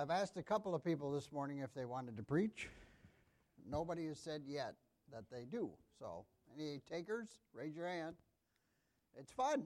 [0.00, 2.68] I've asked a couple of people this morning if they wanted to preach.
[3.68, 4.74] Nobody has said yet
[5.12, 5.70] that they do.
[5.98, 6.24] So,
[6.56, 8.14] any takers, raise your hand.
[9.18, 9.64] It's fun.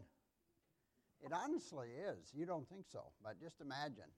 [1.22, 2.32] It honestly is.
[2.34, 4.08] You don't think so, but just imagine.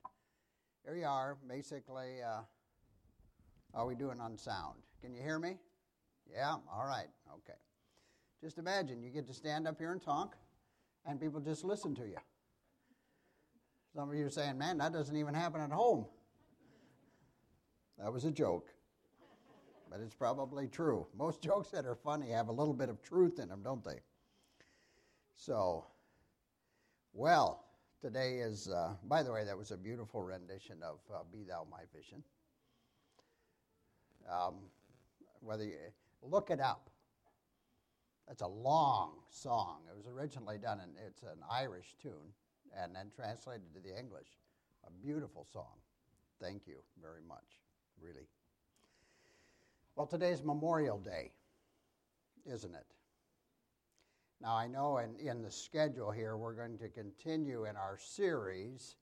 [0.85, 2.23] Here you are, basically.
[2.23, 2.43] Uh,
[3.75, 4.79] are we doing on sound?
[5.03, 5.57] Can you hear me?
[6.33, 6.55] Yeah?
[6.73, 7.09] All right.
[7.29, 7.59] Okay.
[8.41, 10.37] Just imagine you get to stand up here and talk,
[11.07, 12.19] and people just listen to you.
[13.95, 16.07] Some of you are saying, man, that doesn't even happen at home.
[17.99, 18.71] That was a joke,
[19.89, 21.07] but it's probably true.
[21.17, 24.01] Most jokes that are funny have a little bit of truth in them, don't they?
[25.37, 25.87] So,
[27.13, 27.67] well,
[28.03, 31.65] today is, uh, by the way, that was a beautiful rendition of uh, Be Thou
[31.71, 32.25] My Vision.
[34.29, 34.55] Um,
[35.41, 35.77] whether you
[36.21, 36.91] look it up,
[38.29, 39.83] it's a long song.
[39.89, 42.33] It was originally done, in, it's an Irish tune
[42.83, 44.29] and then translated to the English.
[44.87, 45.79] A beautiful song.
[46.41, 47.59] Thank you very much,
[48.01, 48.27] really.
[49.97, 51.31] Well, today's Memorial Day,
[52.45, 52.87] isn't it?
[54.41, 58.97] Now, I know in, in the schedule here, we're going to continue in our series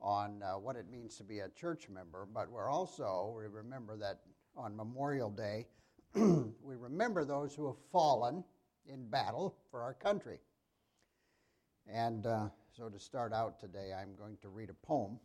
[0.00, 3.96] on uh, what it means to be a church member, but we're also, we remember
[3.96, 4.20] that
[4.56, 5.66] on Memorial Day,
[6.14, 8.42] we remember those who have fallen
[8.86, 10.40] in battle for our country.
[11.86, 15.18] And uh, so, to start out today, I'm going to read a poem.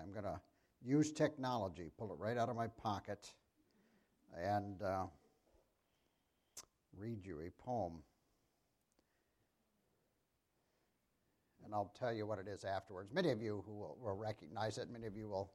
[0.00, 0.40] I'm going to
[0.82, 3.30] use technology, pull it right out of my pocket,
[4.42, 5.04] and uh,
[6.96, 8.02] read you a poem.
[11.62, 13.12] And I'll tell you what it is afterwards.
[13.12, 15.52] Many of you who will, will recognize it, many of you will,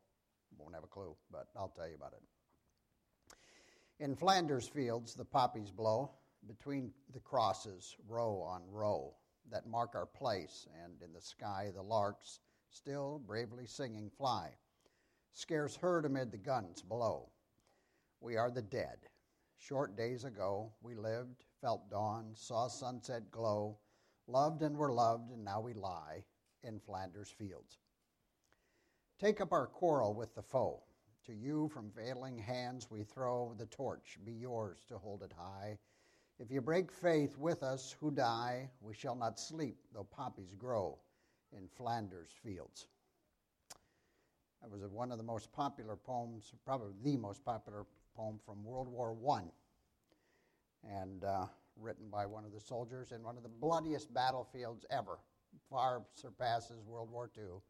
[0.60, 3.34] won't have a clue, but I'll tell you about it.
[4.04, 6.12] In Flanders fields, the poppies blow
[6.48, 9.16] between the crosses, row on row
[9.52, 14.52] that mark our place, and in the sky the larks, still bravely singing, fly,
[15.34, 17.30] scarce heard amid the guns below.
[18.20, 18.98] We are the dead.
[19.58, 23.77] Short days ago we lived, felt dawn, saw sunset glow,
[24.27, 26.23] loved and were loved, and now we lie
[26.64, 27.80] in Flanders fields.
[29.20, 30.83] Take up our quarrel with the foe.
[31.26, 35.77] To you from failing hands we throw the torch, be yours to hold it high
[36.39, 40.98] if you break faith with us who die, we shall not sleep, though poppies grow
[41.55, 42.87] in Flanders fields.
[44.61, 48.87] That was one of the most popular poems, probably the most popular poem from World
[48.87, 49.42] War I,
[50.83, 51.45] and uh,
[51.76, 55.20] written by one of the soldiers in one of the bloodiest battlefields ever.
[55.70, 57.61] Far surpasses World War II.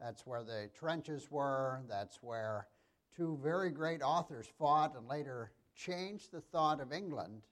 [0.00, 2.66] That's where the trenches were, that's where
[3.14, 7.42] two very great authors fought and later changed the thought of England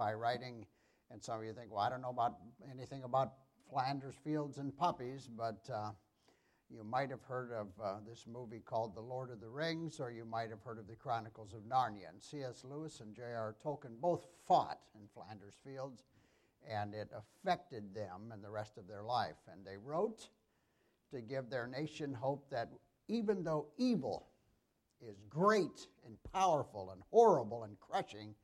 [0.00, 0.64] by writing.
[1.10, 2.36] And some of you think, well, I don't know about
[2.72, 3.34] anything about
[3.70, 5.90] Flanders fields and Puppies, but uh,
[6.70, 10.10] you might have heard of uh, this movie called The Lord of the Rings, or
[10.10, 12.08] you might have heard of the Chronicles of Narnia.
[12.10, 12.64] And C.S.
[12.64, 13.54] Lewis and J.R.
[13.62, 16.04] Tolkien both fought in Flanders fields,
[16.66, 19.36] and it affected them and the rest of their life.
[19.52, 20.30] And they wrote
[21.10, 22.70] to give their nation hope that
[23.08, 24.28] even though evil
[25.06, 28.34] is great and powerful and horrible and crushing,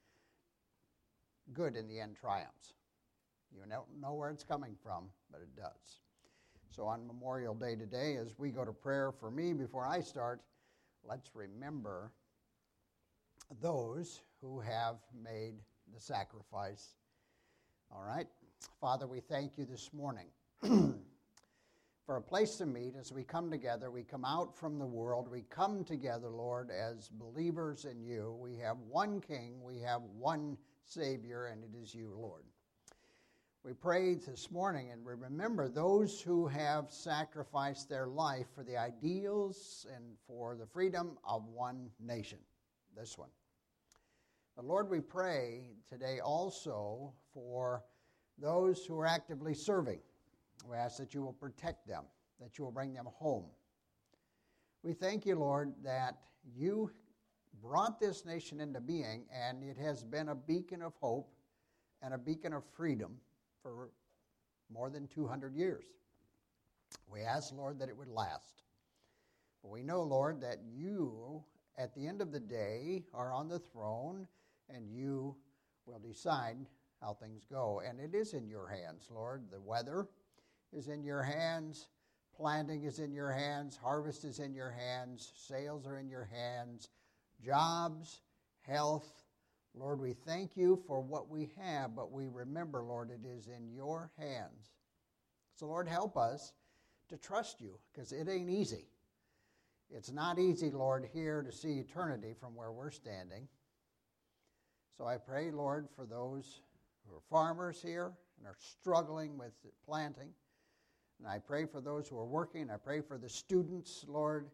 [1.53, 2.75] good in the end triumphs.
[3.53, 6.01] You don't know where it's coming from, but it does.
[6.71, 10.43] So on Memorial Day today, as we go to prayer for me before I start,
[11.05, 12.13] let's remember
[13.63, 15.55] those who have made
[15.95, 16.97] the sacrifice.
[17.91, 18.27] All right?
[18.81, 20.27] Father, we thank you this morning
[22.07, 23.91] for a place to meet as we come together.
[23.91, 25.31] We come out from the world.
[25.31, 28.37] We come together, Lord, as believers in you.
[28.41, 30.57] We have one King, we have one
[30.87, 32.45] Savior, and it is you, Lord.
[33.65, 38.77] We pray this morning and we remember those who have sacrificed their life for the
[38.77, 42.39] ideals and for the freedom of one nation,
[42.97, 43.31] this one.
[44.55, 47.83] But Lord, we pray today also for
[48.39, 49.99] those who are actively serving.
[50.65, 52.05] We ask that you will protect them,
[52.41, 53.47] that you will bring them home.
[54.85, 56.15] We thank you, Lord, that
[56.55, 56.93] you
[57.63, 61.33] brought this nation into being, and it has been a beacon of hope
[62.03, 63.17] and a beacon of freedom
[63.63, 63.91] for
[64.73, 65.85] more than 200 years.
[67.11, 68.63] We ask, Lord, that it would last.
[69.63, 71.43] But we know, Lord, that you,
[71.79, 74.27] at the end of the day, are on the throne
[74.69, 75.37] and you
[75.87, 76.57] will decide
[77.01, 77.83] how things go.
[77.87, 79.45] And it is in your hands, Lord.
[79.51, 80.09] The weather
[80.73, 81.89] is in your hands,
[82.37, 86.89] planting is in your hands, harvest is in your hands, sales are in your hands
[87.45, 88.21] jobs,
[88.63, 89.11] health.
[89.75, 93.71] Lord, we thank you for what we have, but we remember, Lord, it is in
[93.71, 94.73] your hands.
[95.55, 96.53] So, Lord, help us
[97.09, 98.87] to trust you because it ain't easy.
[99.91, 103.49] It's not easy, Lord, here to see eternity from where we're standing.
[104.99, 106.61] So I pray, Lord, for those
[107.07, 109.53] who are farmers here and are struggling with
[109.85, 110.31] planting.
[111.19, 112.71] And I pray for those who are working.
[112.71, 114.49] I pray for the students, Lord,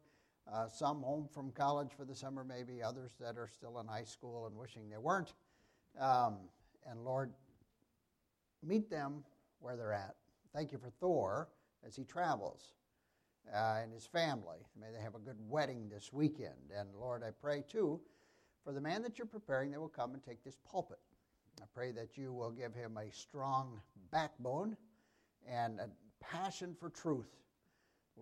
[0.51, 4.05] uh, some home from college for the summer, maybe others that are still in high
[4.05, 5.35] school and wishing they weren't.
[6.01, 6.37] Um,
[6.89, 7.33] and Lord,
[8.63, 9.25] meet them
[9.61, 10.15] where they're at.
[10.55, 11.49] Thank you for Thor
[11.87, 12.73] as he travels
[13.55, 14.59] uh, and his family.
[14.81, 16.73] May they have a good wedding this weekend.
[16.77, 18.01] And Lord, I pray too
[18.65, 20.99] for the man that you're preparing that will come and take this pulpit.
[21.61, 23.81] I pray that you will give him a strong
[24.11, 24.77] backbone
[25.49, 25.89] and a
[26.21, 27.29] passion for truth.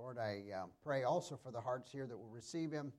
[0.00, 2.93] Lord, I uh, pray also for the hearts here that will receive him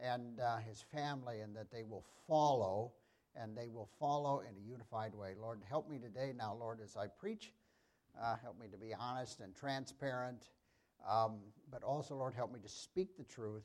[0.00, 2.92] and uh, his family and that they will follow
[3.34, 5.32] and they will follow in a unified way.
[5.40, 7.52] Lord, help me today now, Lord, as I preach.
[8.20, 10.48] Uh, help me to be honest and transparent
[11.08, 11.38] um,
[11.70, 13.64] but also, Lord, help me to speak the truth,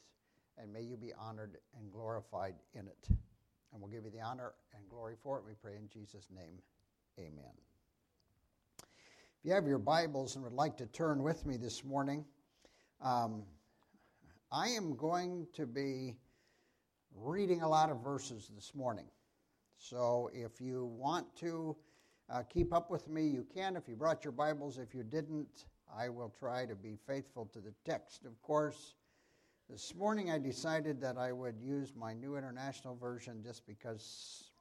[0.57, 3.07] and may you be honored and glorified in it.
[3.09, 5.43] And we'll give you the honor and glory for it.
[5.45, 6.59] We pray in Jesus' name.
[7.19, 7.53] Amen.
[8.79, 12.25] If you have your Bibles and would like to turn with me this morning,
[13.01, 13.44] um,
[14.51, 16.15] I am going to be
[17.15, 19.06] reading a lot of verses this morning.
[19.77, 21.75] So if you want to
[22.30, 23.75] uh, keep up with me, you can.
[23.75, 25.65] If you brought your Bibles, if you didn't,
[25.98, 28.95] I will try to be faithful to the text, of course.
[29.69, 34.51] This morning I decided that I would use my New International Version just because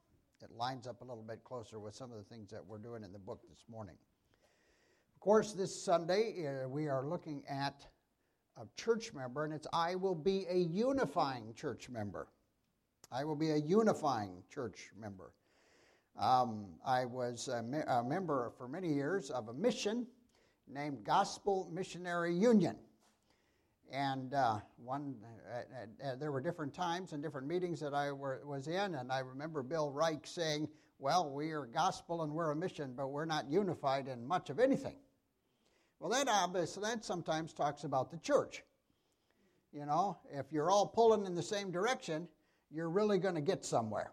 [0.43, 3.05] it lines up a little bit closer with some of the things that we're doing
[3.05, 3.97] in the book this morning.
[5.15, 7.87] Of course, this Sunday uh, we are looking at
[8.61, 12.29] a church member, and it's I will be a unifying church member.
[13.11, 15.33] I will be a unifying church member.
[16.19, 20.07] Um, I was a, me- a member for many years of a mission
[20.69, 22.77] named Gospel Missionary Union.
[23.91, 25.17] And uh, one,
[25.53, 29.11] uh, uh, there were different times and different meetings that I were, was in, and
[29.11, 30.69] I remember Bill Reich saying,
[31.01, 34.61] "Well, we are gospel and we're a mission, but we're not unified in much of
[34.61, 34.95] anything."
[36.01, 38.65] Well, that obviously that sometimes talks about the church.
[39.71, 42.27] You know, if you're all pulling in the same direction,
[42.71, 44.13] you're really going to get somewhere.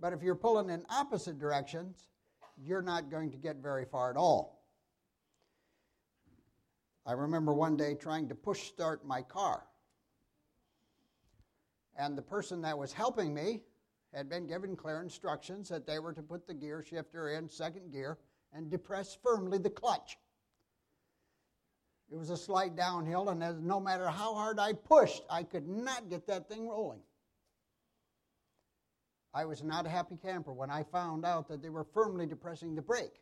[0.00, 2.08] But if you're pulling in opposite directions,
[2.56, 4.64] you're not going to get very far at all.
[7.04, 9.64] I remember one day trying to push start my car.
[11.94, 13.62] And the person that was helping me
[14.14, 17.92] had been given clear instructions that they were to put the gear shifter in second
[17.92, 18.18] gear
[18.52, 20.16] and depress firmly the clutch.
[22.10, 25.66] It was a slight downhill, and as, no matter how hard I pushed, I could
[25.66, 27.00] not get that thing rolling.
[29.34, 32.74] I was not a happy camper when I found out that they were firmly depressing
[32.74, 33.20] the brake.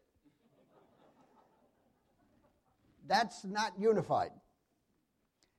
[3.06, 4.30] That's not unified.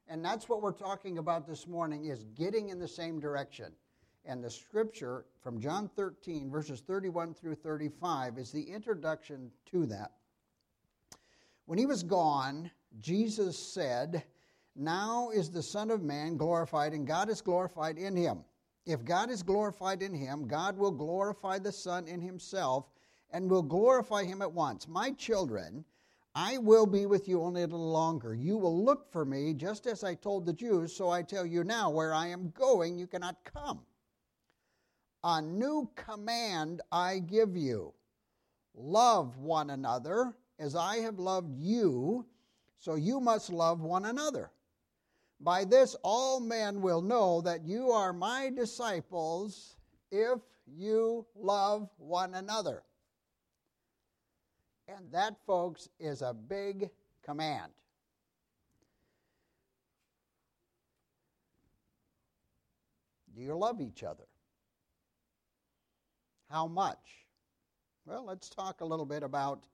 [0.08, 3.74] And that's what we're talking about this morning is getting in the same direction.
[4.24, 10.12] And the scripture from John 13 verses 31 through 35 is the introduction to that.
[11.66, 12.70] When he was gone,
[13.00, 14.24] Jesus said,
[14.76, 18.44] "Now is the Son of man glorified and God is glorified in him.
[18.86, 22.92] If God is glorified in him, God will glorify the Son in himself
[23.32, 24.88] and will glorify him at once.
[24.88, 25.84] My children,
[26.36, 28.36] I will be with you only a little longer.
[28.36, 31.64] You will look for me, just as I told the Jews, so I tell you
[31.64, 33.86] now, where I am going, you cannot come.
[35.24, 37.94] A new command I give you
[38.76, 42.26] love one another as I have loved you,
[42.80, 44.52] so you must love one another.
[45.40, 49.76] By this, all men will know that you are my disciples
[50.12, 52.84] if you love one another.
[54.88, 56.90] And that, folks, is a big
[57.24, 57.72] command.
[63.36, 64.24] Do you love each other?
[66.50, 67.26] How much?
[68.06, 69.66] Well, let's talk a little bit about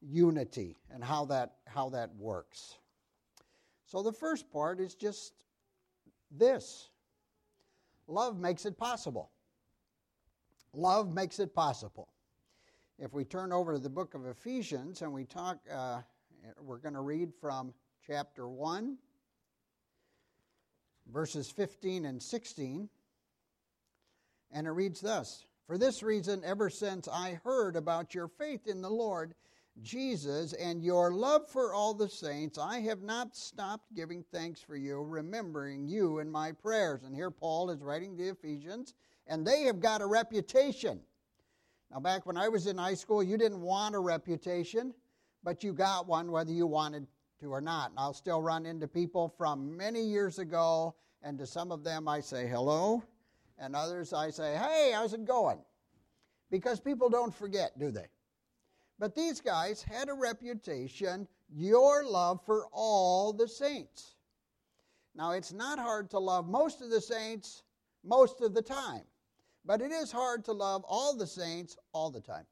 [0.00, 2.78] unity and how that, how that works.
[3.84, 5.32] So, the first part is just
[6.30, 6.90] this
[8.06, 9.30] love makes it possible.
[10.74, 12.08] Love makes it possible.
[12.98, 16.00] If we turn over to the book of Ephesians and we talk, uh,
[16.60, 17.72] we're going to read from
[18.06, 18.96] chapter 1,
[21.12, 22.88] verses 15 and 16.
[24.50, 28.82] And it reads thus For this reason, ever since I heard about your faith in
[28.82, 29.34] the Lord
[29.82, 34.76] Jesus and your love for all the saints, I have not stopped giving thanks for
[34.76, 37.04] you, remembering you in my prayers.
[37.04, 38.94] And here Paul is writing the Ephesians,
[39.26, 41.00] and they have got a reputation
[41.90, 44.92] now, back when I was in high school, you didn't want a reputation,
[45.42, 47.06] but you got one whether you wanted
[47.40, 47.90] to or not.
[47.90, 52.06] And I'll still run into people from many years ago and to some of them
[52.06, 53.02] I say hello,
[53.58, 55.58] and others I say, hey, how's it going?
[56.50, 58.06] Because people don't forget, do they?
[58.98, 64.16] But these guys had a reputation, your love for all the saints.
[65.14, 67.62] Now, it's not hard to love most of the saints
[68.04, 69.02] most of the time,
[69.64, 72.46] but it is hard to love all the saints all the time.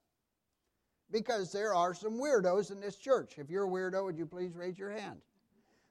[1.10, 3.38] Because there are some weirdos in this church.
[3.38, 5.20] If you're a weirdo, would you please raise your hand?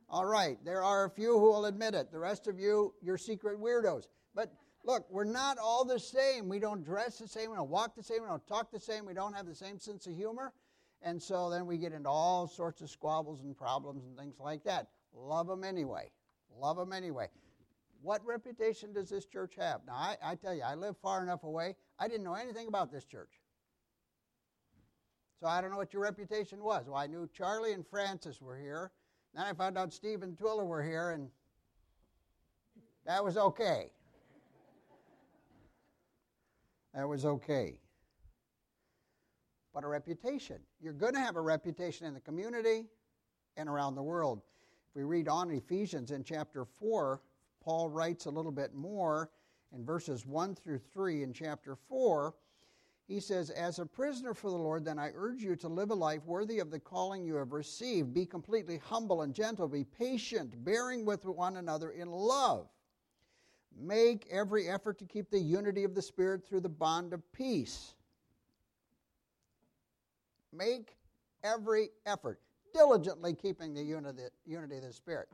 [0.10, 2.12] All right, there are a few who will admit it.
[2.12, 4.08] The rest of you, you're secret weirdos.
[4.36, 4.54] But
[4.86, 6.48] look, we're not all the same.
[6.48, 9.06] We don't dress the same, we don't walk the same, we don't talk the same,
[9.06, 10.54] we don't have the same sense of humor.
[11.02, 14.64] And so then we get into all sorts of squabbles and problems and things like
[14.64, 14.88] that.
[15.14, 16.10] Love them anyway.
[16.58, 17.28] Love them anyway.
[18.02, 19.82] What reputation does this church have?
[19.86, 22.92] Now, I, I tell you, I live far enough away, I didn't know anything about
[22.92, 23.32] this church.
[25.40, 26.86] So I don't know what your reputation was.
[26.88, 28.92] Well, I knew Charlie and Francis were here.
[29.34, 31.30] Then I found out Steve and Twiller were here, and
[33.06, 33.90] that was okay.
[36.96, 37.80] That was okay.
[39.74, 40.58] But a reputation.
[40.82, 42.86] You're going to have a reputation in the community
[43.58, 44.42] and around the world.
[44.90, 47.22] If we read on Ephesians in chapter 4,
[47.62, 49.30] Paul writes a little bit more
[49.74, 52.34] in verses 1 through 3 in chapter 4
[53.08, 55.96] he says, As a prisoner for the Lord, then I urge you to live a
[55.96, 58.14] life worthy of the calling you have received.
[58.14, 59.68] Be completely humble and gentle.
[59.68, 62.68] Be patient, bearing with one another in love.
[63.78, 67.94] Make every effort to keep the unity of the Spirit through the bond of peace.
[70.54, 70.96] Make
[71.44, 72.40] every effort,
[72.74, 74.24] diligently keeping the unity,
[74.78, 75.28] of the Spirit.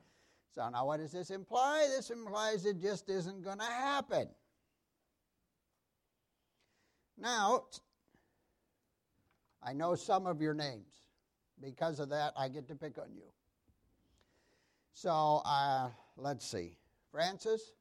[0.54, 1.86] So, now what does this imply?
[1.88, 4.28] This implies it just isn't going to happen.
[7.16, 7.64] Now,
[9.62, 11.02] I know some of your names.
[11.60, 13.22] Because of that, I get to pick on you.
[14.94, 16.76] So, uh, let's see.
[17.12, 17.72] Francis,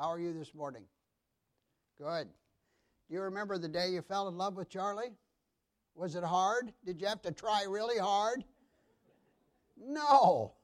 [0.00, 0.84] how are you this morning?
[1.98, 2.26] Good.
[3.08, 5.12] Do you remember the day you fell in love with Charlie?
[5.94, 6.72] Was it hard?
[6.86, 8.44] Did you have to try really hard?
[9.76, 10.54] No.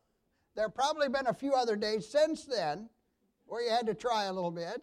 [0.54, 2.88] There have probably been a few other days since then
[3.44, 4.82] where you had to try a little bit.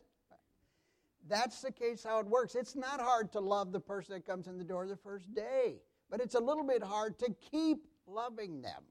[1.27, 2.53] That's the case how it works.
[2.53, 5.81] It's not hard to love the person that comes in the door the first day,
[6.11, 8.83] but it's a little bit hard to keep loving them.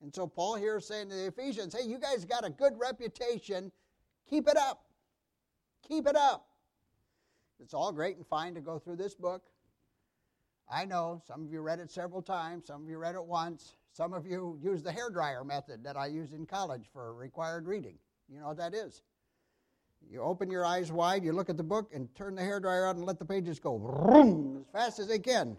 [0.00, 2.74] And so Paul here is saying to the Ephesians, hey, you guys got a good
[2.78, 3.72] reputation.
[4.28, 4.84] Keep it up.
[5.86, 6.46] Keep it up.
[7.60, 9.42] It's all great and fine to go through this book.
[10.68, 13.76] I know some of you read it several times, some of you read it once,
[13.92, 17.66] some of you use the hair dryer method that I used in college for required
[17.66, 17.94] reading.
[18.28, 19.02] You know what that is?
[20.10, 22.86] You open your eyes wide, you look at the book, and turn the hair dryer
[22.86, 25.56] out and let the pages go vroom, as fast as they can.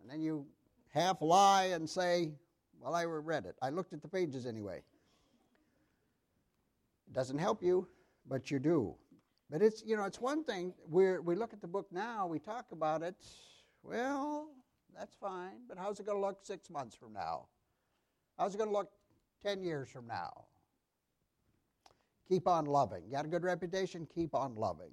[0.00, 0.46] And then you
[0.88, 2.32] half lie and say,
[2.80, 3.54] Well, I read it.
[3.62, 4.82] I looked at the pages anyway.
[7.08, 7.88] It doesn't help you,
[8.26, 8.94] but you do.
[9.50, 10.74] But it's, you know, it's one thing.
[10.88, 13.14] we we look at the book now, we talk about it.
[13.82, 14.50] Well,
[14.96, 17.46] that's fine, but how's it going to look six months from now?
[18.38, 18.90] How's it going to look
[19.42, 20.44] 10 years from now?
[22.28, 23.04] Keep on loving.
[23.10, 24.06] Got a good reputation?
[24.14, 24.92] Keep on loving.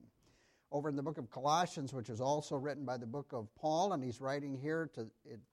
[0.72, 3.93] Over in the book of Colossians, which is also written by the book of Paul,
[3.93, 5.07] and he's writing here to,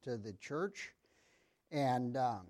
[0.04, 0.92] to the church.
[1.70, 2.46] And um,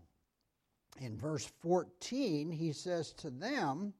[1.00, 3.94] in verse 14, he says to them,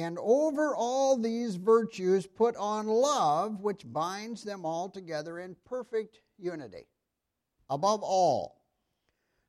[0.00, 6.20] And over all these virtues put on love, which binds them all together in perfect
[6.38, 6.86] unity.
[7.68, 8.60] Above all,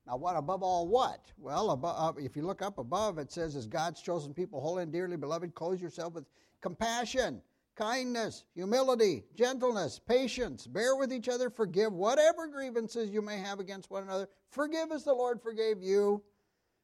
[0.08, 1.32] now, what above all what?
[1.38, 4.84] Well, above, uh, if you look up above, it says, As God's chosen people, holy
[4.84, 6.26] and dearly beloved, clothe yourself with
[6.60, 7.42] compassion,
[7.76, 10.66] kindness, humility, gentleness, patience.
[10.66, 14.28] Bear with each other, forgive whatever grievances you may have against one another.
[14.50, 16.24] Forgive as the Lord forgave you.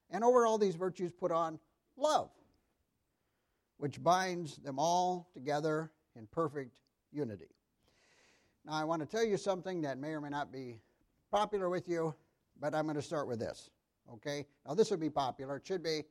[0.09, 1.59] And over all these virtues, put on
[1.97, 2.29] love,
[3.77, 6.79] which binds them all together in perfect
[7.12, 7.50] unity.
[8.65, 10.79] Now, I want to tell you something that may or may not be
[11.31, 12.13] popular with you
[12.60, 13.69] but I'm going to start with this.
[14.13, 14.46] Okay?
[14.65, 15.57] Now, this would be popular.
[15.57, 16.03] It should be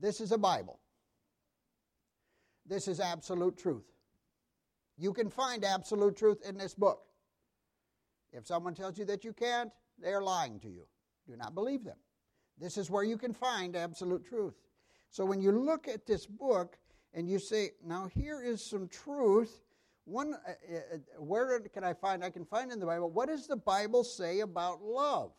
[0.00, 0.80] this is a Bible.
[2.66, 3.84] This is absolute truth.
[4.98, 7.02] You can find absolute truth in this book.
[8.32, 10.86] If someone tells you that you can't, they are lying to you.
[11.28, 11.96] Do not believe them.
[12.58, 14.54] This is where you can find absolute truth.
[15.12, 16.76] So when you look at this book
[17.14, 19.60] and you say, now here is some truth
[20.04, 22.24] one, uh, uh, where can I find?
[22.24, 23.10] I can find in the Bible.
[23.10, 25.32] What does the Bible say about love?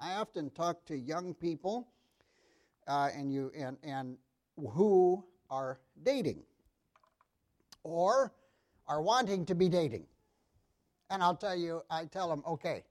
[0.00, 1.88] I often talk to young people,
[2.86, 4.16] uh, and you and and
[4.70, 6.42] who are dating,
[7.84, 8.34] or
[8.86, 10.04] are wanting to be dating,
[11.08, 11.82] and I'll tell you.
[11.88, 12.84] I tell them, okay,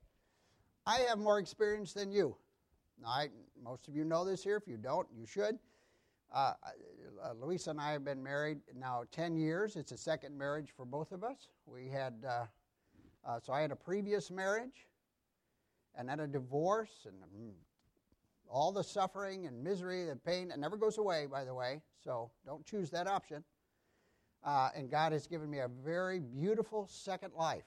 [0.87, 2.35] I have more experience than you.
[3.05, 3.29] I,
[3.63, 4.57] most of you know this here.
[4.57, 5.59] If you don't, you should.
[6.33, 6.53] Uh,
[7.23, 9.75] uh, Louisa and I have been married now 10 years.
[9.75, 11.49] It's a second marriage for both of us.
[11.65, 12.45] We had, uh,
[13.25, 14.87] uh so I had a previous marriage
[15.95, 17.53] and then a divorce and mm,
[18.49, 20.51] all the suffering and misery and pain.
[20.51, 23.43] It never goes away, by the way, so don't choose that option.
[24.43, 27.65] Uh, and God has given me a very beautiful second life.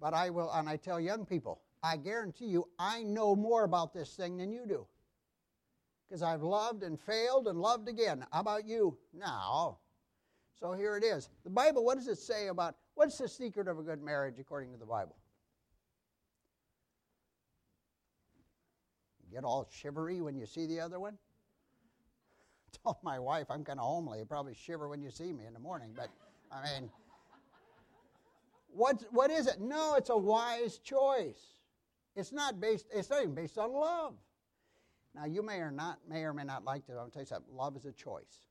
[0.00, 3.94] But I will, and I tell young people, I guarantee you, I know more about
[3.94, 4.86] this thing than you do.
[6.08, 8.24] Because I've loved and failed and loved again.
[8.32, 8.96] How about you?
[9.12, 9.78] Now.
[10.58, 11.28] So here it is.
[11.44, 14.72] The Bible, what does it say about what's the secret of a good marriage according
[14.72, 15.16] to the Bible?
[19.30, 21.14] Get all shivery when you see the other one?
[22.74, 24.18] I told my wife I'm kind of homely.
[24.20, 26.08] You probably shiver when you see me in the morning, but
[26.50, 26.90] I mean,
[28.68, 29.60] what, what is it?
[29.60, 31.40] No, it's a wise choice.
[32.16, 34.14] It's not based, it's not even based on love.
[35.14, 36.96] Now you may or not may or may not like this.
[36.98, 37.54] I'll tell you something.
[37.54, 38.42] Love is a choice.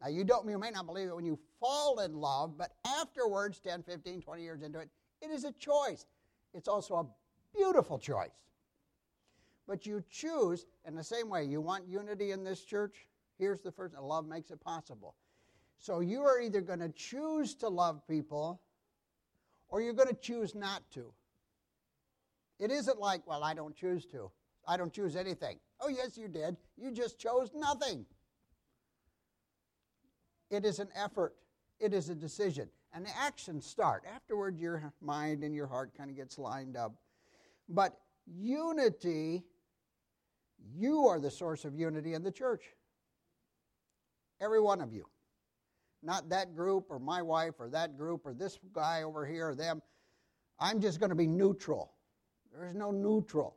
[0.00, 3.58] Now you don't you may not believe it when you fall in love, but afterwards,
[3.60, 4.88] 10, 15, 20 years into it,
[5.20, 6.06] it is a choice.
[6.52, 7.06] It's also a
[7.56, 8.30] beautiful choice.
[9.66, 11.44] But you choose in the same way.
[11.44, 13.08] You want unity in this church?
[13.38, 15.14] Here's the first love makes it possible.
[15.78, 18.60] So you are either going to choose to love people
[19.68, 21.12] or you're going to choose not to.
[22.60, 24.30] It isn't like, well, I don't choose to.
[24.66, 25.58] I don't choose anything.
[25.80, 26.56] Oh, yes, you did.
[26.76, 28.06] You just chose nothing.
[30.50, 31.34] It is an effort,
[31.80, 32.68] it is a decision.
[32.92, 34.04] And the actions start.
[34.14, 36.94] Afterward, your mind and your heart kind of gets lined up.
[37.68, 39.42] But unity,
[40.76, 42.62] you are the source of unity in the church.
[44.40, 45.06] Every one of you
[46.04, 49.54] not that group or my wife or that group or this guy over here or
[49.54, 49.82] them.
[50.60, 51.92] I'm just going to be neutral.
[52.52, 53.56] There is no neutral.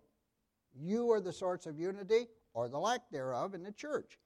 [0.80, 4.20] You are the source of unity or the lack thereof in the church.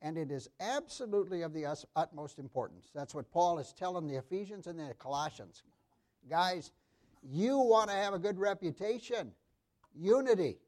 [0.00, 2.90] And it is absolutely of the utmost importance.
[2.94, 5.62] That's what Paul is telling the Ephesians and the Colossians.
[6.28, 6.72] Guys,
[7.22, 9.30] you want to have a good reputation,
[9.94, 10.58] unity,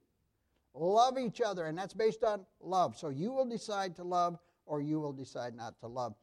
[0.73, 2.97] love each other, and that's based on love.
[2.97, 6.15] So you will decide to love or you will decide not to love.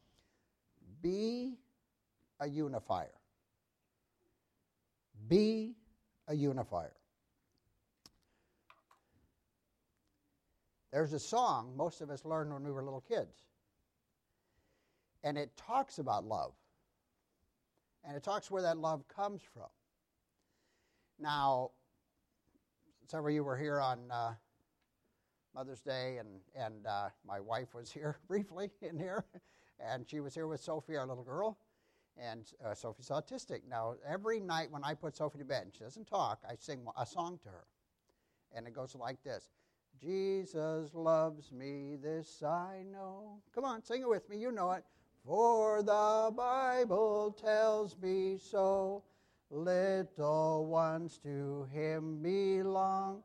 [1.02, 1.58] Be
[2.40, 3.12] a unifier.
[5.28, 5.76] Be
[6.28, 6.94] a unifier.
[10.92, 13.44] There's a song most of us learned when we were little kids.
[15.24, 16.54] And it talks about love.
[18.04, 19.70] And it talks where that love comes from.
[21.20, 21.72] Now,
[23.08, 24.34] several of you were here on uh,
[25.54, 29.26] Mother's Day, and, and uh, my wife was here briefly in here
[29.90, 31.58] and she was here with Sophie, our little girl,
[32.18, 33.62] and uh, Sophie's autistic.
[33.70, 36.86] Now, every night when I put Sophie to bed, and she doesn't talk, I sing
[36.98, 37.66] a song to her,
[38.56, 39.50] and it goes like this.
[40.00, 43.40] Jesus loves me, this I know.
[43.54, 44.84] Come on, sing it with me, you know it.
[45.26, 49.04] For the Bible tells me so.
[49.54, 53.22] Little ones to him belong.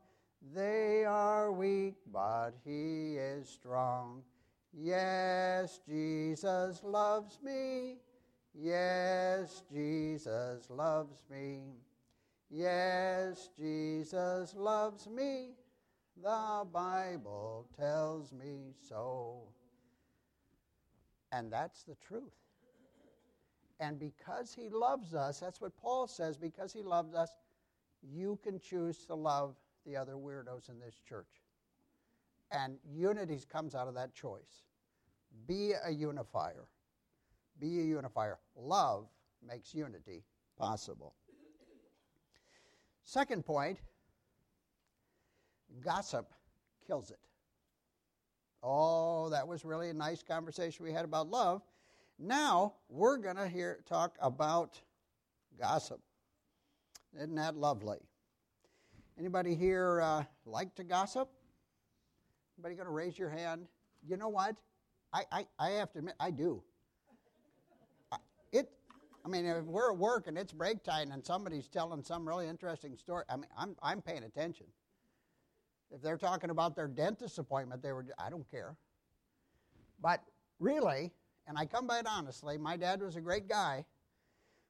[0.55, 4.23] They are weak, but he is strong.
[4.73, 7.99] Yes, Jesus loves me.
[8.55, 11.61] Yes, Jesus loves me.
[12.51, 15.51] Yes, Jesus loves me.
[16.23, 19.43] The Bible tells me so.
[21.33, 22.33] And that's the truth.
[23.79, 27.31] And because he loves us, that's what Paul says, because he loves us,
[28.03, 31.29] you can choose to love the other weirdos in this church.
[32.51, 34.65] And unity comes out of that choice.
[35.47, 36.65] Be a unifier.
[37.61, 38.39] Be a unifier.
[38.57, 39.07] Love
[39.47, 40.25] makes unity
[40.59, 41.15] possible.
[43.05, 43.79] Second point
[45.85, 46.33] gossip
[46.87, 47.19] kills it.
[48.63, 51.63] Oh, that was really a nice conversation we had about love.
[52.19, 54.81] Now we're going to hear talk about
[55.61, 56.01] gossip.
[57.17, 57.99] Isn't that lovely?
[59.19, 61.29] Anybody here uh, like to gossip?
[62.59, 63.67] Anybody going to raise your hand?
[64.07, 64.57] You know what?
[65.13, 66.63] I, I, I have to admit, I do.
[68.53, 68.71] It,
[69.25, 72.47] I mean, if we're at work and it's break time and somebody's telling some really
[72.49, 74.67] interesting story, I mean, I'm, I'm paying attention.
[75.91, 78.77] If they're talking about their dentist appointment, they were, I don't care.
[80.01, 80.23] But
[80.59, 81.13] really,
[81.47, 83.85] and I come by it honestly, my dad was a great guy,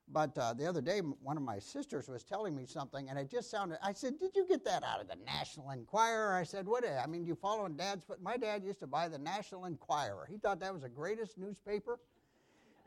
[0.09, 3.29] but uh, the other day, one of my sisters was telling me something, and it
[3.29, 3.79] just sounded.
[3.83, 6.85] I said, "Did you get that out of the National Enquirer?" I said, "What?
[6.87, 10.29] I mean, you following Dad's?" foot?" my dad used to buy the National Enquirer.
[10.31, 11.99] He thought that was the greatest newspaper,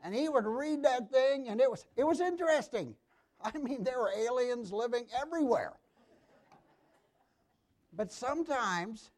[0.02, 2.96] and he would read that thing, and it was it was interesting.
[3.42, 5.79] I mean, there were aliens living everywhere.
[7.92, 9.10] But sometimes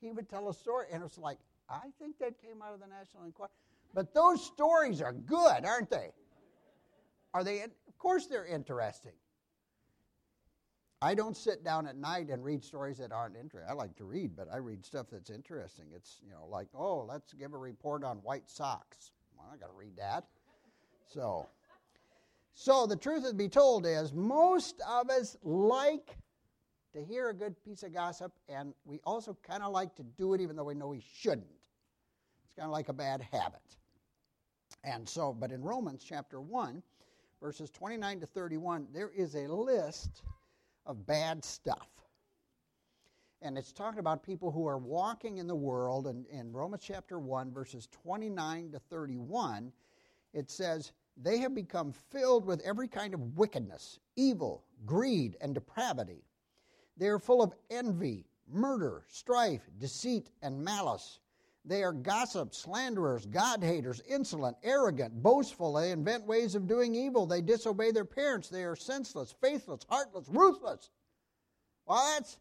[0.00, 2.86] he would tell a story, and it's like, I think that came out of the
[2.86, 3.50] National Enquirer.
[3.94, 6.10] But those stories are good, aren't they?
[7.34, 7.62] Are they?
[7.62, 9.12] Of course, they're interesting.
[11.02, 13.70] I don't sit down at night and read stories that aren't interesting.
[13.70, 15.86] I like to read, but I read stuff that's interesting.
[15.94, 19.12] It's, you know, like, oh, let's give a report on white socks.
[19.36, 20.24] Well, I got to read that.
[21.06, 21.48] So,
[22.54, 26.16] so the truth to be told is most of us like
[26.96, 30.32] to hear a good piece of gossip, and we also kind of like to do
[30.34, 31.46] it even though we know we shouldn't.
[32.44, 33.60] It's kind of like a bad habit.
[34.82, 36.82] And so, but in Romans chapter 1,
[37.42, 40.22] verses 29 to 31, there is a list
[40.86, 41.88] of bad stuff.
[43.42, 46.06] And it's talking about people who are walking in the world.
[46.06, 49.70] And in Romans chapter 1, verses 29 to 31,
[50.32, 56.25] it says, They have become filled with every kind of wickedness, evil, greed, and depravity.
[56.96, 61.20] They are full of envy, murder, strife, deceit, and malice.
[61.66, 65.72] They are gossips, slanderers, God haters, insolent, arrogant, boastful.
[65.72, 67.26] They invent ways of doing evil.
[67.26, 68.48] They disobey their parents.
[68.48, 70.90] They are senseless, faithless, heartless, ruthless.
[71.84, 72.38] Well, that's.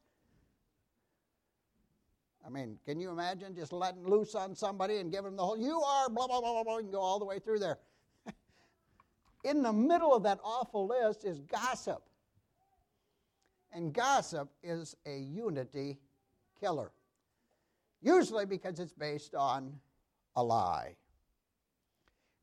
[2.46, 5.58] I mean, can you imagine just letting loose on somebody and giving them the whole,
[5.58, 7.80] you are blah, blah, blah, blah, blah, and go all the way through there?
[9.44, 12.04] In the middle of that awful list is gossip.
[13.76, 16.00] And gossip is a unity
[16.60, 16.92] killer
[18.02, 19.78] usually because it's based on
[20.38, 20.96] a lie.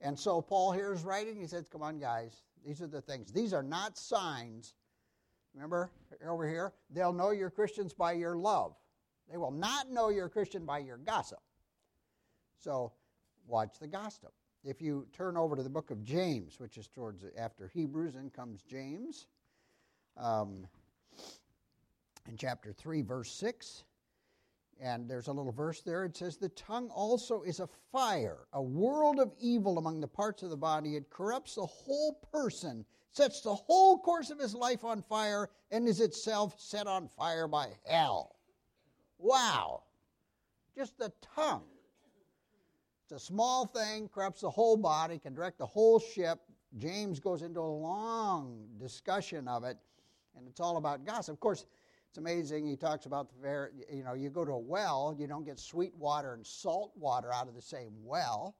[0.02, 3.32] And so Paul here is writing, he says, Come on, guys, these are the things.
[3.32, 4.74] These are not signs.
[5.54, 5.90] Remember
[6.28, 6.74] over here?
[6.90, 8.74] They'll know you're Christians by your love.
[9.30, 11.40] They will not know you're Christian by your gossip.
[12.58, 12.92] So
[13.46, 14.32] watch the gossip.
[14.64, 18.30] If you turn over to the book of James, which is towards after Hebrews, then
[18.30, 19.28] comes James.
[20.16, 20.66] Um,
[22.28, 23.84] in chapter 3, verse 6.
[24.80, 26.04] And there's a little verse there.
[26.04, 30.42] It says, The tongue also is a fire, a world of evil among the parts
[30.42, 30.96] of the body.
[30.96, 35.86] It corrupts the whole person, sets the whole course of his life on fire, and
[35.86, 38.36] is itself set on fire by hell.
[39.18, 39.84] Wow.
[40.76, 41.62] Just the tongue.
[43.04, 46.40] It's a small thing, corrupts the whole body, can direct the whole ship.
[46.78, 49.76] James goes into a long discussion of it,
[50.36, 51.34] and it's all about gossip.
[51.34, 51.66] Of course,
[52.12, 52.66] it's amazing.
[52.66, 55.58] He talks about the very, you know, you go to a well, you don't get
[55.58, 58.54] sweet water and salt water out of the same well.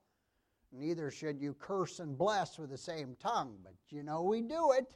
[0.72, 3.58] Neither should you curse and bless with the same tongue.
[3.62, 4.94] But you know, we do it.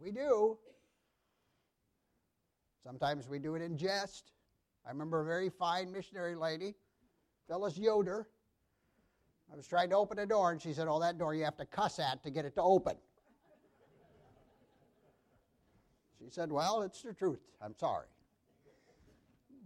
[0.00, 0.56] We do.
[2.84, 4.30] Sometimes we do it in jest.
[4.86, 6.76] I remember a very fine missionary lady,
[7.48, 8.28] Phyllis Yoder.
[9.52, 11.56] I was trying to open a door, and she said, Oh, that door you have
[11.56, 12.94] to cuss at to get it to open.
[16.26, 17.38] She said, Well, it's the truth.
[17.62, 18.06] I'm sorry.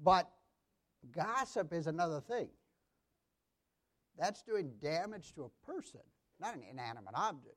[0.03, 0.31] But
[1.11, 2.49] gossip is another thing.
[4.19, 6.01] That's doing damage to a person,
[6.39, 7.57] not an inanimate object.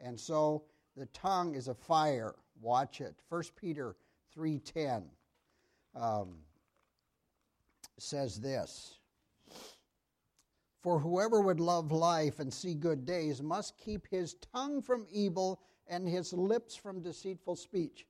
[0.00, 0.64] And so
[0.96, 2.34] the tongue is a fire.
[2.60, 3.14] Watch it.
[3.30, 3.96] 1 Peter
[4.36, 5.04] 3.10
[5.94, 6.36] um,
[7.98, 8.98] says this.
[10.82, 15.62] For whoever would love life and see good days must keep his tongue from evil
[15.88, 18.06] and his lips from deceitful speech.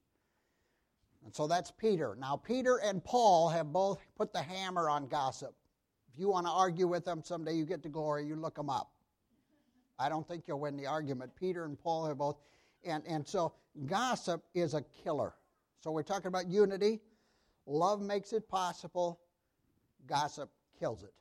[1.24, 2.16] And so that's Peter.
[2.18, 5.54] Now, Peter and Paul have both put the hammer on gossip.
[6.12, 8.70] If you want to argue with them someday, you get to glory, you look them
[8.70, 8.92] up.
[9.98, 11.32] I don't think you'll win the argument.
[11.38, 12.36] Peter and Paul have both.
[12.84, 13.54] And, and so
[13.86, 15.34] gossip is a killer.
[15.80, 17.00] So we're talking about unity.
[17.66, 19.20] Love makes it possible,
[20.06, 21.12] gossip kills it.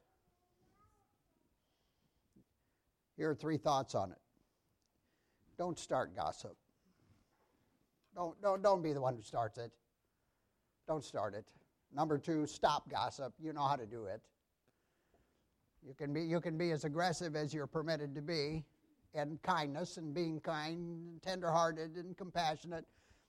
[3.15, 4.17] Here are three thoughts on it.
[5.57, 6.55] Don't start gossip.
[8.15, 9.71] Don't, don't, don't be the one who starts it.
[10.87, 11.45] Don't start it.
[11.95, 13.33] Number two, stop gossip.
[13.39, 14.21] You know how to do it.
[15.85, 18.63] You can be, you can be as aggressive as you're permitted to be,
[19.13, 22.85] and kindness and being kind, and tenderhearted and compassionate.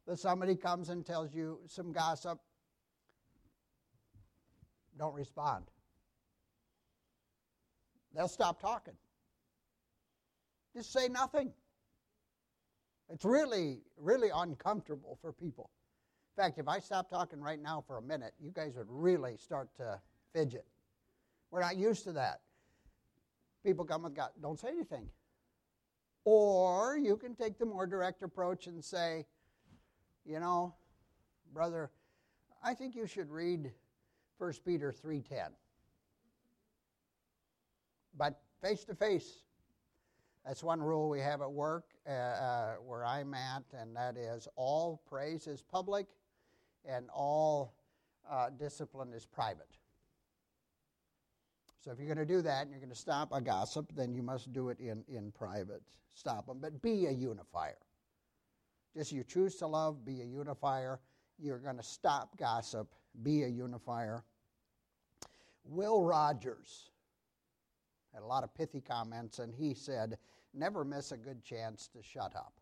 [0.07, 2.39] But somebody comes and tells you some gossip,
[4.99, 5.65] don't respond.
[8.15, 8.95] They'll stop talking.
[10.75, 11.53] Just say nothing.
[13.11, 15.71] It's really, really uncomfortable for people.
[16.37, 19.37] In fact, if I stop talking right now for a minute, you guys would really
[19.37, 20.01] start to
[20.33, 20.67] fidget.
[21.51, 22.41] We're not used to that.
[23.65, 25.09] People come with God, don't say anything.
[26.25, 29.27] Or you can take the more direct approach and say,
[30.25, 30.75] you know,
[31.53, 31.91] brother,
[32.63, 33.71] I think you should read
[34.39, 35.53] 1 Peter 3:10.
[38.17, 39.43] But face to face,
[40.45, 44.47] that's one rule we have at work uh, uh, where I'm at, and that is
[44.57, 46.07] all praise is public
[46.85, 47.75] and all
[48.31, 49.69] uh, discipline is private.
[51.85, 54.15] So if you're going to do that and you're going to stop a gossip, then
[54.15, 55.83] you must do it in, in private.
[56.15, 57.77] Stop them, but be a unifier.
[58.97, 61.01] Just you choose to love, be a unifier.
[61.39, 64.25] You're going to stop gossip, be a unifier.
[65.65, 66.91] Will Rogers
[68.15, 70.17] had a lot of pithy comments, and he said,
[70.55, 72.53] Never miss a good chance to shut up.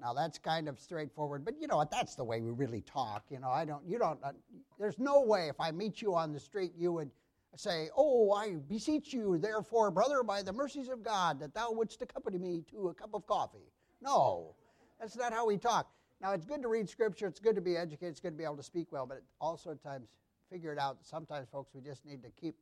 [0.00, 1.90] Now that's kind of straightforward, but you know what?
[1.90, 3.24] That's the way we really talk.
[3.28, 3.82] You know, I don't.
[3.86, 4.18] You don't.
[4.22, 4.32] Uh,
[4.78, 7.10] there's no way if I meet you on the street, you would
[7.56, 12.00] say, "Oh, I beseech you, therefore, brother, by the mercies of God, that thou wouldst
[12.00, 14.54] accompany me to a cup of coffee." No,
[14.98, 15.90] that's not how we talk.
[16.22, 17.26] Now it's good to read scripture.
[17.26, 18.12] It's good to be educated.
[18.12, 20.08] It's good to be able to speak well, but also at times
[20.50, 20.98] figure it out.
[21.02, 22.56] Sometimes, folks, we just need to keep.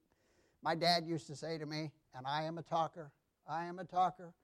[0.63, 3.13] My dad used to say to me, and I am a talker.
[3.47, 4.35] I am a talker.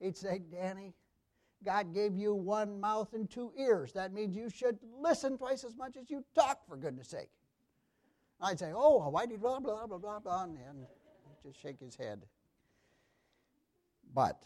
[0.00, 0.94] He'd say, Danny,
[1.64, 3.92] God gave you one mouth and two ears.
[3.92, 7.30] That means you should listen twice as much as you talk, for goodness sake.
[8.40, 10.86] I'd say, oh, why did blah, blah, blah, blah, blah, and
[11.42, 12.22] just shake his head.
[14.14, 14.42] But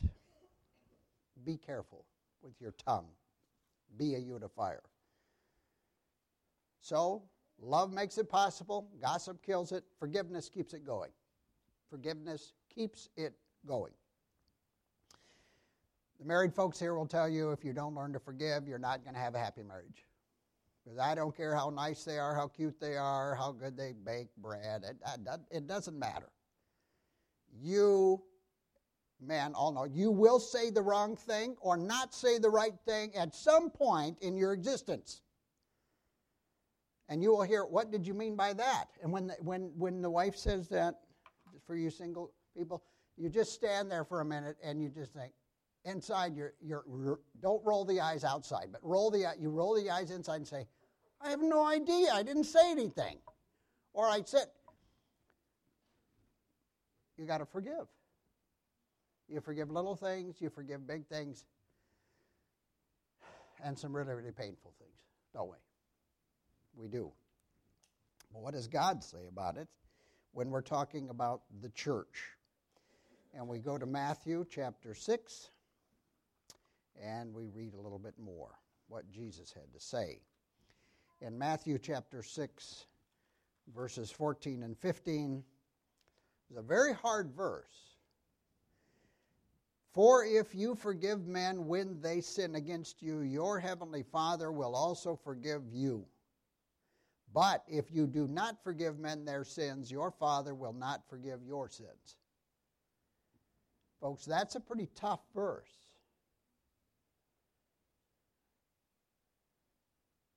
[1.44, 2.04] be careful
[2.42, 3.08] with your tongue.
[3.96, 4.82] Be a unifier.
[6.80, 7.22] So,
[7.60, 11.10] love makes it possible, gossip kills it, forgiveness keeps it going.
[11.90, 13.34] Forgiveness keeps it
[13.66, 13.92] going.
[16.18, 19.04] The married folks here will tell you if you don't learn to forgive, you're not
[19.04, 20.04] going to have a happy marriage.
[20.84, 23.92] Because I don't care how nice they are, how cute they are, how good they
[23.92, 24.96] bake bread, it,
[25.50, 26.30] it doesn't matter.
[27.60, 28.22] You,
[29.20, 33.14] men, all know, you will say the wrong thing or not say the right thing
[33.14, 35.22] at some point in your existence.
[37.08, 38.86] And you will hear, what did you mean by that?
[39.02, 40.96] And when the, when, when the wife says that,
[41.66, 42.82] for you single people,
[43.16, 45.32] you just stand there for a minute and you just think,
[45.84, 46.84] inside your, your
[47.40, 50.66] don't roll the eyes outside, but roll the you roll the eyes inside and say,
[51.20, 52.12] I have no idea.
[52.12, 53.18] I didn't say anything.
[53.92, 54.46] Or I said,
[57.16, 57.86] you got to forgive.
[59.28, 61.44] You forgive little things, you forgive big things,
[63.62, 64.96] and some really, really painful things,
[65.34, 65.56] don't we?
[66.78, 67.10] We do.
[68.32, 69.66] But what does God say about it
[70.32, 72.24] when we're talking about the church?
[73.34, 75.50] And we go to Matthew chapter 6
[77.04, 78.50] and we read a little bit more
[78.86, 80.20] what Jesus had to say.
[81.20, 82.86] In Matthew chapter 6,
[83.74, 85.42] verses 14 and 15,
[86.50, 87.96] is a very hard verse.
[89.92, 95.16] For if you forgive men when they sin against you, your heavenly Father will also
[95.16, 96.06] forgive you.
[97.32, 101.68] But if you do not forgive men their sins, your Father will not forgive your
[101.68, 102.16] sins.
[104.00, 105.70] Folks, that's a pretty tough verse.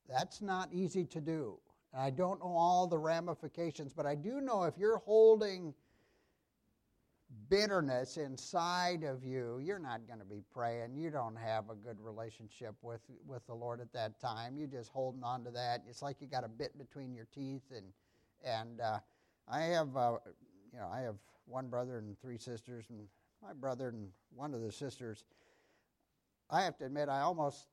[0.10, 1.58] That's not easy to do.
[1.94, 5.74] And I don't know all the ramifications, but I do know if you're holding
[7.52, 10.96] bitterness inside of you, you're not going to be praying.
[10.96, 14.58] You don't have a good relationship with, with the Lord at that time.
[14.58, 15.84] You're just holding on to that.
[15.88, 17.64] It's like you got a bit between your teeth.
[17.76, 17.88] And,
[18.42, 19.00] and uh,
[19.50, 20.14] I have, uh,
[20.72, 23.06] you know, I have one brother and three sisters, and
[23.44, 25.26] my brother and one of the sisters,
[26.50, 27.68] I have to admit, I almost,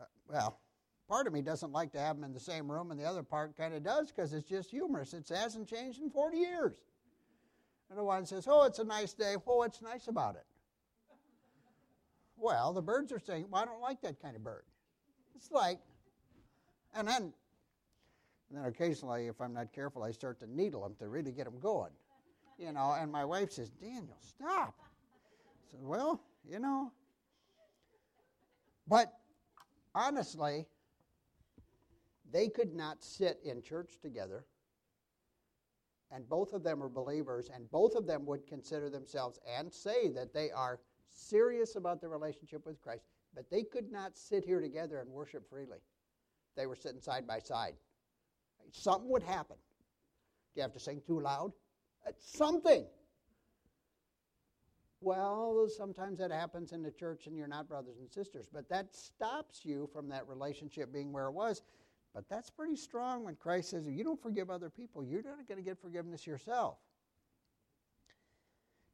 [0.00, 0.60] uh, well,
[1.08, 3.22] part of me doesn't like to have them in the same room, and the other
[3.22, 5.12] part kind of does because it's just humorous.
[5.12, 6.76] It hasn't changed in 40 years.
[7.88, 9.36] And the one says, Oh, it's a nice day.
[9.44, 10.44] Well, what's nice about it?
[12.36, 14.64] Well, the birds are saying, Well, I don't like that kind of bird.
[15.34, 15.78] It's like,
[16.94, 17.32] and then,
[18.50, 21.44] and then occasionally, if I'm not careful, I start to needle them to really get
[21.44, 21.92] them going.
[22.58, 24.74] You know, and my wife says, Daniel, stop.
[24.80, 26.92] I said, Well, you know.
[28.88, 29.12] But
[29.94, 30.66] honestly,
[32.32, 34.44] they could not sit in church together,
[36.10, 40.08] and both of them are believers, and both of them would consider themselves and say
[40.08, 44.60] that they are serious about their relationship with Christ, but they could not sit here
[44.60, 45.78] together and worship freely.
[46.56, 47.74] They were sitting side by side.
[48.72, 49.56] Something would happen.
[50.54, 51.52] Do you have to sing too loud?
[52.06, 52.86] Uh, something.
[55.00, 58.94] Well, sometimes that happens in the church and you're not brothers and sisters, but that
[58.94, 61.62] stops you from that relationship being where it was.
[62.16, 65.46] But that's pretty strong when Christ says, if you don't forgive other people, you're not
[65.46, 66.78] going to get forgiveness yourself.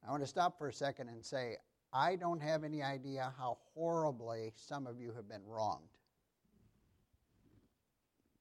[0.04, 1.58] I want to stop for a second and say,
[1.92, 5.86] I don't have any idea how horribly some of you have been wronged.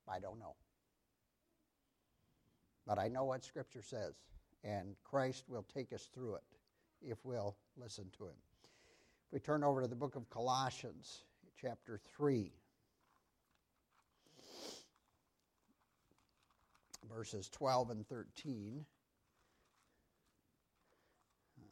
[0.10, 0.56] I don't know.
[2.88, 4.16] But I know what Scripture says,
[4.64, 6.44] and Christ will take us through it
[7.04, 8.36] if we'll listen to Him.
[9.28, 11.22] If we turn over to the book of Colossians,
[11.56, 12.52] chapter 3.
[17.10, 18.86] Verses 12 and 13.
[21.58, 21.64] Uh,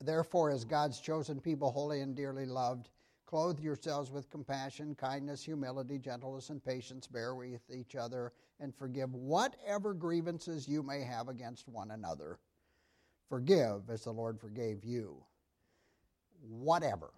[0.00, 2.90] Therefore, as God's chosen people, holy and dearly loved,
[3.26, 7.06] clothe yourselves with compassion, kindness, humility, gentleness, and patience.
[7.06, 12.38] Bear with each other and forgive whatever grievances you may have against one another.
[13.28, 15.16] Forgive as the Lord forgave you.
[16.40, 17.10] Whatever.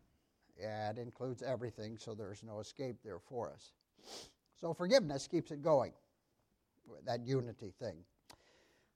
[0.58, 3.72] It includes everything, so there's no escape there for us.
[4.60, 5.92] So forgiveness keeps it going,
[7.06, 7.96] that unity thing.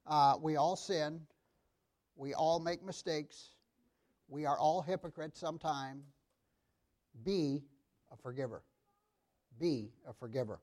[0.06, 1.20] Uh, we all sin,
[2.16, 3.50] we all make mistakes,
[4.28, 6.02] we are all hypocrites sometime.
[7.24, 7.62] Be
[8.12, 8.62] a forgiver.
[9.60, 10.60] Be a forgiver.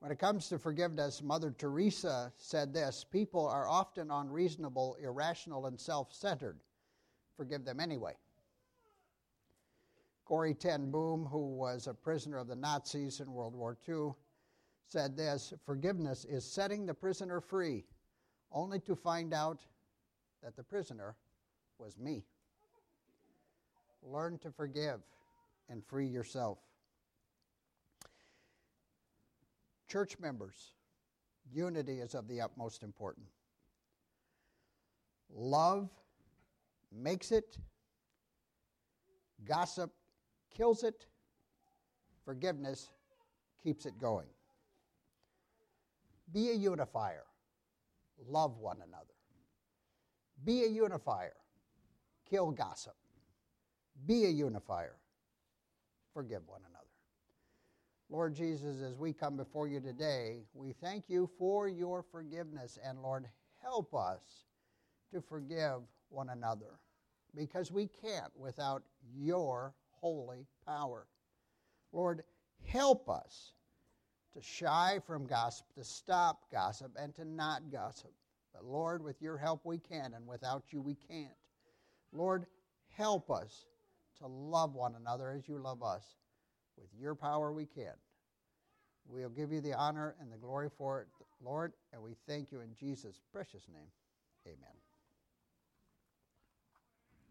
[0.00, 5.78] When it comes to forgiveness, Mother Teresa said this People are often unreasonable, irrational, and
[5.78, 6.58] self centered.
[7.36, 8.14] Forgive them anyway.
[10.24, 14.12] Corrie ten Boom, who was a prisoner of the Nazis in World War II,
[14.90, 17.84] said this Forgiveness is setting the prisoner free,
[18.52, 19.60] only to find out
[20.42, 21.14] that the prisoner
[21.78, 22.24] was me.
[24.02, 25.00] Learn to forgive
[25.68, 26.58] and free yourself.
[29.88, 30.72] Church members,
[31.52, 33.30] unity is of the utmost importance.
[35.32, 35.88] Love
[36.92, 37.58] makes it,
[39.44, 39.92] gossip
[40.56, 41.06] kills it,
[42.24, 42.90] forgiveness
[43.62, 44.26] keeps it going.
[46.32, 47.24] Be a unifier.
[48.28, 49.14] Love one another.
[50.44, 51.34] Be a unifier.
[52.28, 52.94] Kill gossip.
[54.06, 54.96] Be a unifier.
[56.14, 56.86] Forgive one another.
[58.08, 62.78] Lord Jesus, as we come before you today, we thank you for your forgiveness.
[62.84, 63.26] And Lord,
[63.62, 64.46] help us
[65.12, 66.80] to forgive one another
[67.36, 68.82] because we can't without
[69.16, 71.06] your holy power.
[71.92, 72.24] Lord,
[72.64, 73.52] help us
[74.34, 78.12] to shy from gossip, to stop gossip, and to not gossip.
[78.52, 81.28] But Lord, with your help we can, and without you we can't.
[82.12, 82.46] Lord,
[82.96, 83.66] help us
[84.18, 86.04] to love one another as you love us.
[86.76, 87.94] With your power, we can.
[89.06, 91.08] We'll give you the honor and the glory for it,
[91.42, 93.88] Lord, and we thank you in Jesus' precious name.
[94.46, 94.89] Amen.